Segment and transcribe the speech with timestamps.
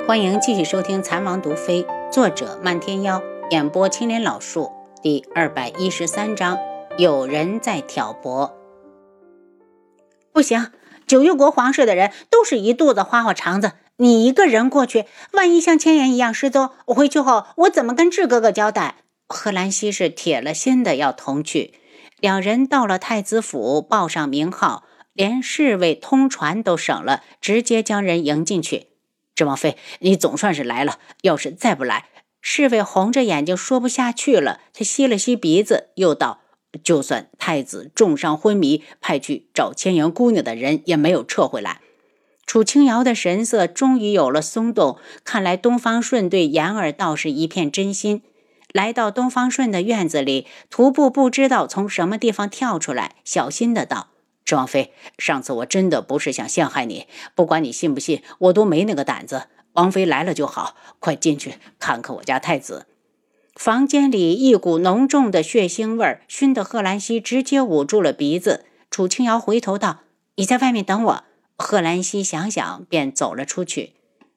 [0.00, 6.58] 欢迎继续收听《残王毒妃》，作者漫天妖，演播青莲老树，第二百一十三章，
[6.98, 8.52] 有人在挑拨。
[10.32, 10.72] 不行，
[11.06, 18.96] 九月国皇室的人都是一肚子花花肠子，你一个人过去，万一像千言一样失踪，我回去后我怎么跟智哥哥交代？
[19.28, 21.74] 贺兰溪是铁了心的要同去。
[22.18, 28.88] 两人到了太子府，报上名号，连侍卫通传都省了，直接将人迎进去。
[29.34, 30.98] 智王妃，你总算是来了。
[31.22, 32.06] 要是再不来，
[32.40, 34.60] 侍卫红着眼睛说不下去了。
[34.72, 36.40] 他吸了吸鼻子，又道
[36.84, 41.80] ：“就算太子重伤昏迷，派去找千阳姑娘的人也没有撤回来。”
[42.44, 48.22] 楚清瑶的神色终于有了松动，看来东方顺对言儿倒是一片真心。
[48.72, 54.11] 来到东方顺的院子里，徒步不知道从什么地方跳出来，小心的道。
[54.54, 59.44] 王妃，上次我真的不是想陷害你，不管你信不信，我都没那个胆子。
[59.72, 62.86] 王妃来了就好，快进去看看我家太子。
[63.54, 68.64] 房间里一股浓重的血腥味儿，熏得贺兰溪直接捂住了鼻子。
[68.90, 70.00] 楚清瑶回头道
[70.36, 71.24] ：“你在外面等我。”
[71.56, 73.94] 贺兰溪想想，便走了出去。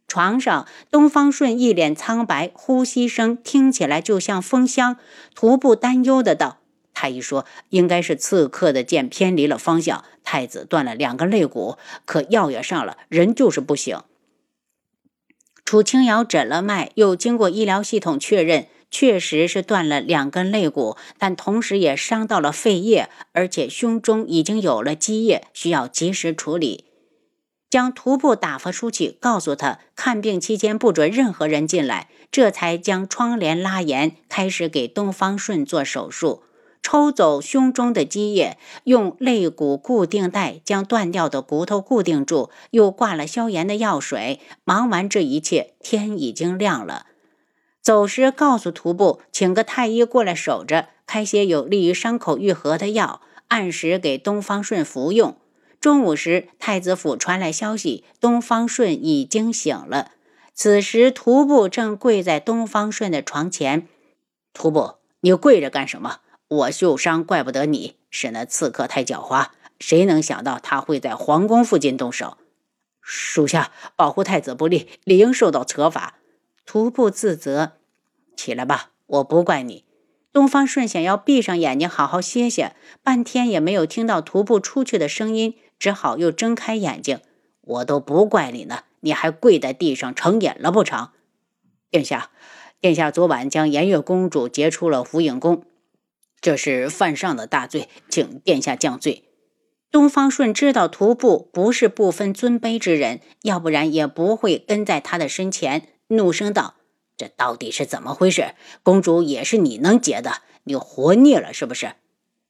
[0.07, 4.97] 床上，东方顺一脸苍白，呼吸声听起来就像风箱。
[5.33, 6.59] 徒步担忧的道。
[6.95, 13.99] 太医说，应该是刺客的剑偏离了方向，太子断了两根肋骨，可药也上了，人就是不醒。
[15.63, 26.85] 楚清瑶诊了脉，又经过医疗系统确认，确实是断了两根肋骨，但同时也伤到了肺叶，而且胸中已经有了积液，需要及时处理。
[27.69, 36.43] 将徒步打发出去，告诉他看病期间不准任何人进来，这才将窗帘拉严，开始给东方顺做手术。
[36.85, 44.39] 抽走胸中的积液，用肋骨固定带将断掉的骨头固定住，又挂了消炎的药水。
[44.63, 47.07] 忙完这一切，天已经亮了。
[47.81, 55.35] 走时告诉徒步，请个太医过来守着，开些有利于伤口愈合的药，按时给东方顺服用。
[55.81, 60.11] 中午时，太子府传来消息，东方顺已经醒了。
[60.53, 63.87] 此时，徒步正跪在东方顺的床前。
[64.53, 66.19] 徒步，你跪着干什么？
[66.47, 69.47] 我受伤怪不得你，是那刺客太狡猾，
[69.79, 72.37] 谁能想到他会在皇宫附近动手？
[73.01, 76.15] 属下保护太子不利，理应受到责罚。
[76.65, 77.73] 徒步自责，
[78.35, 79.85] 起来吧，我不怪你。
[80.31, 87.19] 东方顺想要闭上眼睛好好歇歇，半天也没有听到徒步出去的声音，只好又睁开眼睛。
[87.61, 91.09] 我都不怪你呢，你还跪在地上成瘾了不成？
[91.89, 92.29] 殿下，
[92.79, 95.63] 殿下昨晚将颜月公主劫出了福影宫。
[96.45, 99.23] 这是犯上的大罪，请殿下降罪。
[99.89, 105.87] 东方顺知道徒步不是不分尊卑之人，要不然也不会跟在他的身前。
[106.09, 106.75] 怒声道
[107.17, 108.53] ：“这到底是怎么回事？
[108.83, 110.43] 公主也是你能劫的？
[110.65, 111.93] 你活腻了是不是？”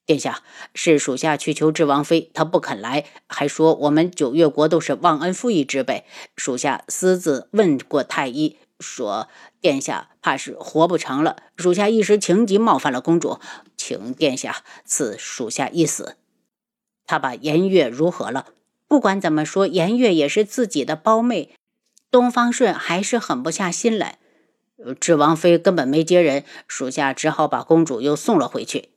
[0.05, 0.41] 殿下，
[0.73, 6.03] 是属下去求智王妃，她不肯来，还说我们九月国都是忘恩负义之辈。
[6.35, 8.57] 属下私自问过太医。
[8.81, 9.29] 说
[9.61, 13.39] ：“殿下怕是活不成了，属下一时情急冒犯了公主，
[13.85, 16.15] 请殿下赐属下一死。”
[17.05, 18.47] 他把颜月如何了？
[18.87, 21.51] 不管怎么说，颜月也是自己的胞妹。
[22.09, 24.17] 东方顺还是狠不下心来。
[24.99, 28.89] 智王妃根本没接人，属下只好把公主又送了回去。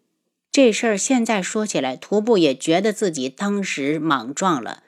[0.51, 4.83] 这事儿现在说起来，徒步也觉得自己当时莽撞了。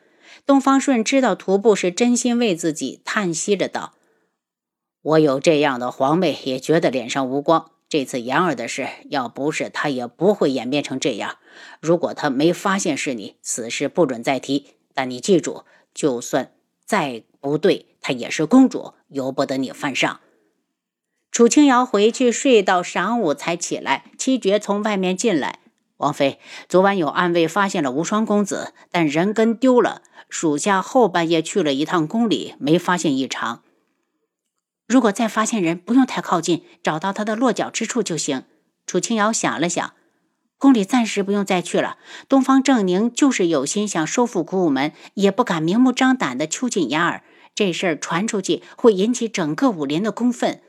[0.46, 3.94] 东方顺知道徒步是真心为自己，叹息着道。
[5.02, 7.69] 我有这样的皇妹，也觉得脸上无光。
[7.90, 11.38] 这次言儿的事，要不是他，也不会演变成这样。
[11.80, 14.68] 如果他没发现是你，此事不准再提。
[14.94, 16.52] 但你记住，就算
[16.86, 20.20] 再不对，她也是公主，由不得你犯上。
[21.32, 25.58] 楚清瑶回去睡到晌午才起来，七绝从外面进来。
[25.96, 30.02] 王妃，昨晚有暗卫发现了无双公子，但人跟丢了。
[30.28, 33.64] 属下后半夜去了一趟宫里，没发现异常。
[34.90, 38.42] 如果再发现人，不用太靠近，找到他的落脚之处就行。
[38.86, 39.92] 楚清瑶想了想，
[40.58, 41.98] 宫里暂时不用再去了。
[42.28, 47.22] 东方正宁就是有心想收复古武门，也不敢明目张胆的囚禁雅儿。
[47.54, 50.60] 这事儿传出去，会引起整个武林的公愤。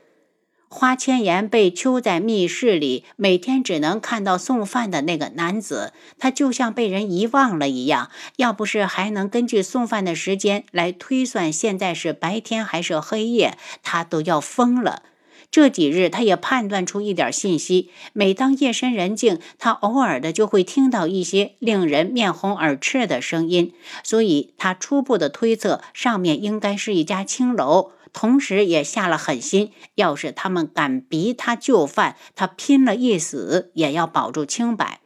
[0.72, 8.10] 花千颜被囚在密室里，每天只能看到送饭的那个男子，他就像被人遗忘了一样。
[8.36, 15.02] 要不是还能根据送饭的时间来推算现在是白天还是黑夜，他都要疯了。
[15.50, 17.90] 这几日，他也判断出一点信息。
[18.14, 27.92] 每当夜深人静，他偶尔的就会听到一些令人面红耳赤的声音，所以他初步的推测，上面应该是一家青楼。
[28.12, 35.00] 同时，也下了狠心，要是他们敢逼他就范，他拼了一死也要保住清白。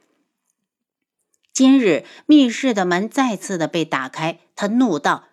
[1.52, 5.24] 今日密室的门再次的被打开，他怒道：“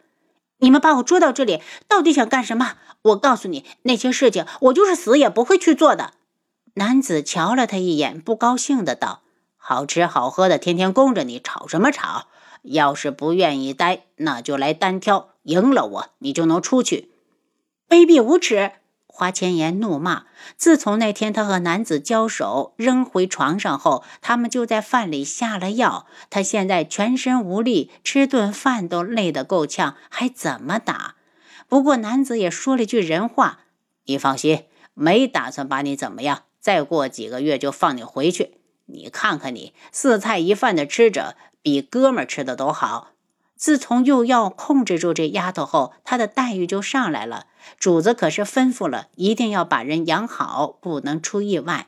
[0.60, 2.78] 你们把我捉到这里，到底想干什么？
[3.02, 6.14] 我告诉你，那些事情我就是死也不会去做的。”
[6.76, 9.24] 男子瞧了他一眼，不高兴的道
[9.58, 12.28] ：“好吃好喝的，天天供着你，吵什么吵？
[12.62, 17.10] 要是不愿意待，那就来单挑，赢了我，你就能出去。”
[17.94, 18.72] 卑鄙无耻！
[19.06, 20.24] 花千颜怒骂。
[20.58, 26.08] 自从那天他和男子交手，扔回床上后，他们就在饭里下了药。
[26.32, 31.18] 他现在全身无力，吃顿饭都累得够呛，还怎么打？
[31.68, 33.60] 不过男子也说了句人话
[34.06, 34.64] ：“你放心，
[34.96, 36.46] 没打算把你怎么样。
[36.60, 38.56] 再过几个月就放你回去。
[38.88, 43.10] 你看看你，四菜一饭的吃着，比哥们吃的都好。”
[43.64, 47.46] 自从又要控制住这丫头后，她的待遇就上来了。
[47.80, 51.88] 主子可是吩咐了，一定要把人养好，不能出意外。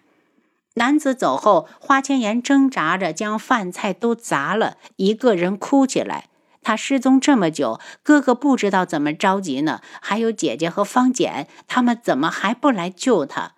[0.76, 6.30] 男子走后，花千颜挣扎着将饭菜都砸了，一个人哭起来。
[6.62, 9.82] 他失踪这么久，哥哥不知道怎么着急呢？
[10.02, 13.52] 还有姐姐和方简，他们怎么还不来救他？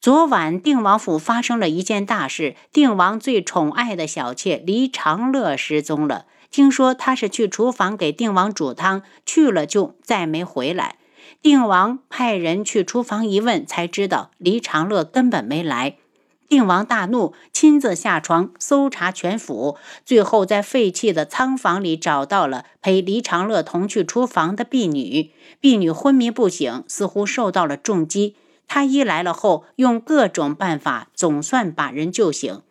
[0.00, 6.24] 昨晚定王府发生了一件大事，定王最宠爱的小妾黎长乐失踪了。
[6.54, 10.98] 听说他是去厨房给定王煮汤，去了就再没回来。
[11.42, 15.96] 定王派人去厨房一问，才知道黎长乐根本没来。
[16.46, 25.32] 定王大怒，亲自下床搜查全府，最后在废弃的仓房里找到了陪黎长乐同去厨房的婢女。
[25.58, 28.36] 婢女昏迷不醒，似乎受到了重击。
[28.68, 32.62] 太医来了后，用各种办法，总算把人救醒。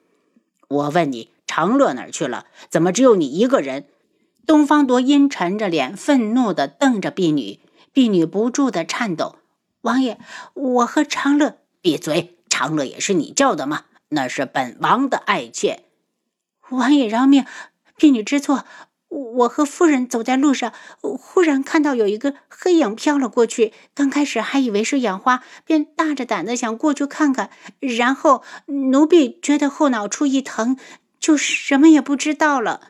[0.70, 1.33] 我问你。
[1.56, 2.48] 长乐哪儿去了？
[2.68, 3.86] 怎么只有你一个人？
[4.48, 7.60] 东方铎阴沉着脸，愤怒地瞪着婢女。
[7.92, 9.36] 婢女不住地颤抖
[9.82, 10.18] ：“王爷，
[10.56, 11.58] 我和长乐……
[11.80, 12.40] 闭嘴！
[12.50, 13.84] 长乐也是你叫的吗？
[14.10, 15.84] 那是本王的爱妾。
[16.70, 17.46] 王爷饶命！
[17.98, 18.66] 婢女知错。
[19.10, 23.72] 我和夫人走在路上，忽然看到有一个黑影飘了过去。
[23.94, 27.52] 刚开始还以为是眼花，便大着胆子想过去看看。
[27.80, 30.78] 然后奴婢觉得后脑处一疼。”
[31.24, 32.90] 就什么也不知道了，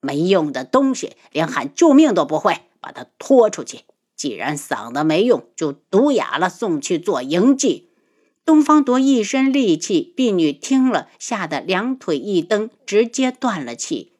[0.00, 3.80] 没用的东西，连喊救命都不会，把他拖出去。
[4.16, 7.82] 既然嗓子没用，就毒哑了，送去做营妓。
[8.46, 14.12] 东方铎一身戾气，婢女听了，吓得两腿一蹬，直接断了气。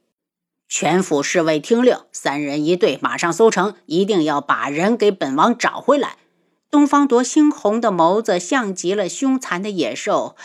[0.69, 6.19] 全府侍卫听令，三人一队，马上搜城，一定要把人给本王找回来。
[6.71, 10.37] 东方铎猩红的眸子像极了凶残的野兽。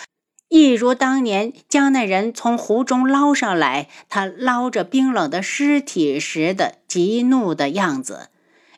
[0.52, 8.28] 一如当年将那人从湖中捞上来，他捞着冰冷的尸体时的极怒的样子。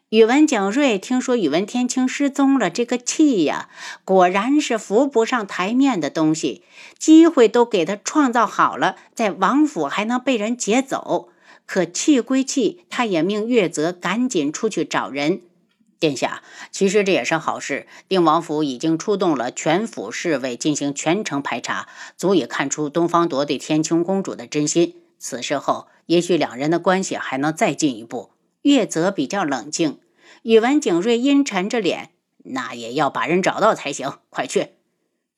[0.10, 3.70] 宇文景睿听说宇文天青失踪了，这个气呀，
[4.06, 6.62] 果然是浮不上台面的东西。
[7.00, 11.30] 机会都给他创造好了，在王府还能被人劫走，
[11.66, 15.42] 可气归气，他也命月泽赶紧出去找人。
[16.04, 17.88] 殿下，其实这也是好事。
[18.10, 24.98] 定王府已经出动了全府侍卫进行全程排查，足以看出东方铎对天青公主的真心。
[25.18, 28.32] 此事后，也许两人的关系还能再进一步。
[28.64, 30.02] 月泽比较冷静，
[30.42, 32.10] 宇文景睿阴沉着脸，
[32.44, 34.12] 那也要把人找到才行。
[34.30, 34.73] 快去！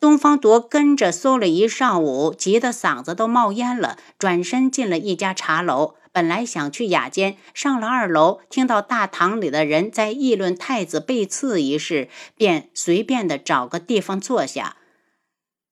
[0.05, 5.95] 东方铎跟着搜了一上午，急得嗓子都冒烟了，转身进了一家茶楼。
[6.12, 14.77] 本来想去雅间，上了二楼，听到大堂里的人在议论太子被刺一事，便随便的找个地方坐下。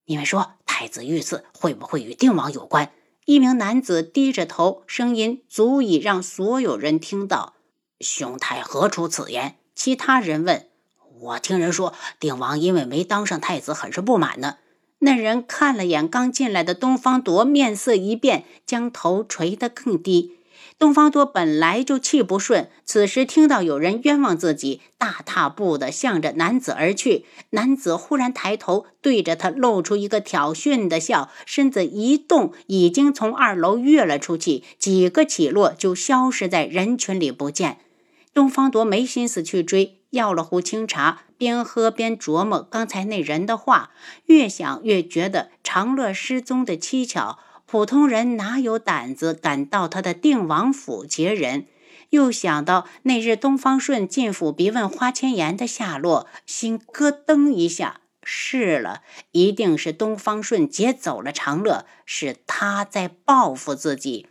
[0.08, 2.92] 你们说，太子遇刺会不会与定王有关？
[3.28, 7.54] 一名男子低着头，声音足以让所有人听到。
[8.00, 9.58] 兄台何出此言？
[9.76, 10.68] 其他人问。
[11.24, 14.58] 我听人说，定王因为没当上太子，很是不满呢。
[15.00, 20.34] 那人看了眼刚进来的东方铎，面色一变，将头垂得更低。
[20.78, 27.26] 东方多本来就气不顺，此时听到有人冤枉自己，大踏步的向着男子而去。
[27.52, 37.78] 男子忽然抬头，对着他露出一个挑衅的笑，身子一动，已经从二楼跃了出去，几个起落就消失在人群里不见。
[38.34, 43.92] 东方多没心思去追，要了壶清茶，边喝边琢磨刚才那人的话，
[44.28, 47.40] 越想越觉得长乐失踪的蹊跷。
[47.66, 51.66] 普通人哪有胆子敢到他的定王府劫人？
[52.12, 58.02] 又想到那日东方顺进府逼问花千颜的下落，心咯噔一下。
[58.24, 59.02] 是了，
[59.32, 64.28] 一定是东方顺劫走了长乐，是他在报复自己。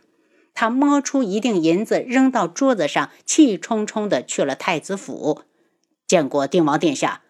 [0.53, 5.41] 他摸出一锭银子，扔到桌子上，气冲冲的去了太子府，
[6.07, 7.21] 见过定王殿下。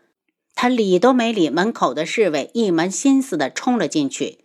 [0.55, 4.39] 他理都没理门口的侍卫，一门心思的冲了进去。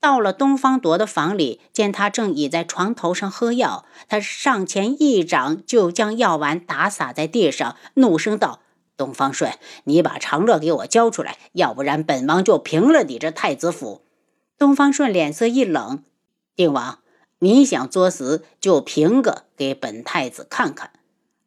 [0.00, 8.60] 到了东方铎的房里，见他正倚在床头上喝药，他上前一掌就将药丸打洒在地上，怒声道
[8.96, 9.52] ：“东方顺，
[9.84, 14.00] 你把长乐给我交出来，要不然本王就平了你这太子府。”
[14.56, 16.02] 东方顺脸色一冷
[16.56, 17.00] ：“定王，
[17.40, 20.92] 你想作死，就平个给本太子看看。”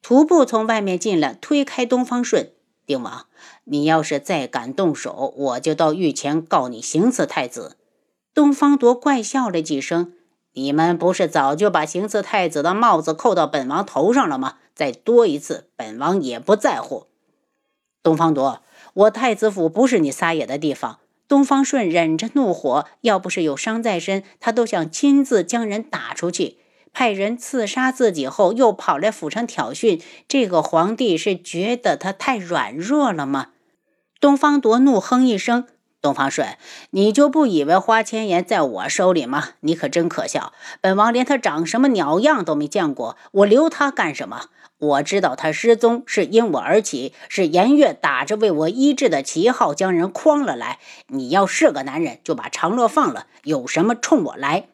[0.04, 2.52] 徒步从外面进来，推开东方顺
[2.86, 3.26] ：“定王，
[3.64, 7.78] 你要是再敢动手，我就到御前告你行刺太子。”
[8.36, 10.12] 东方铎怪笑了几声
[10.52, 14.58] ：“你们不是早就把行刺太子的帽子扣到本王头上了吗？
[14.76, 17.08] 再多一次，本王也不在乎。”
[18.04, 18.62] 东方铎，
[18.96, 21.00] 我太子府不是你撒野的地方。
[21.30, 26.58] 东方顺忍着怒火，要不是有伤在身，他都想亲自将人打出去。
[26.94, 33.48] 派人刺杀自己后，又跑来府上挑衅，这个皇帝是觉得他太软弱了吗？
[34.22, 35.66] 东方铎怒哼一声。
[36.02, 36.58] 东方顺，
[36.90, 39.52] 你就不以为花千颜在我手里吗？
[39.62, 40.52] 你可真可笑！
[40.82, 44.48] 本王连他长什么鸟样都没见过，我留他干什么？
[44.80, 50.80] 我知道他失踪是因我而起，是颜月打着为我医治的旗号将人诓了来。
[51.08, 54.66] 你要是个男人，就把长乐放了，有什么冲我来？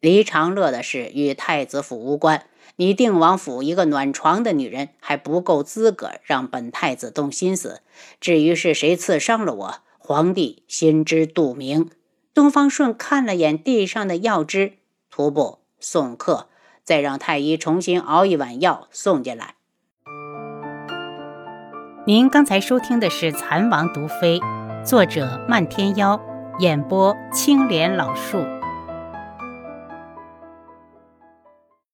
[0.00, 2.44] 黎长乐的事与太子府无关，
[2.76, 7.80] 你定王府一个暖床的女人还不够资格让本太子动心思。
[8.20, 9.74] 至于是谁刺伤了我？
[9.98, 11.90] 皇帝心知肚明。
[12.32, 14.74] 东方顺看了眼地上的药汁，
[15.10, 16.48] 徒步送客，
[16.84, 19.54] 再让太医重新熬一碗药送进来。
[22.06, 24.38] 您刚才收听的是《蚕王毒妃》，
[24.84, 26.20] 作者漫天妖，
[26.60, 28.55] 演播青莲老树。